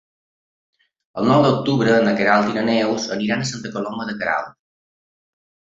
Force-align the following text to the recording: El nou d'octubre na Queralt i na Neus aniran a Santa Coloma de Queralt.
El 1.23 1.29
nou 1.33 1.45
d'octubre 1.47 1.99
na 2.07 2.15
Queralt 2.21 2.49
i 2.49 2.57
na 2.57 2.65
Neus 2.73 3.07
aniran 3.19 3.45
a 3.47 3.53
Santa 3.53 3.77
Coloma 3.79 4.11
de 4.11 4.19
Queralt. 4.25 4.53